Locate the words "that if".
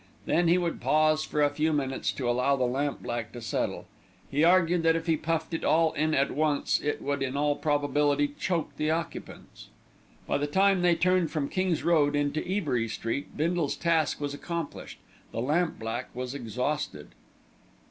4.81-5.05